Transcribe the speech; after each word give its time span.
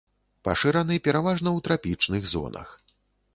Пашыраны 0.47 0.95
пераважна 1.07 1.49
ў 1.57 1.67
трапічных 1.67 2.27
зонах. 2.33 2.73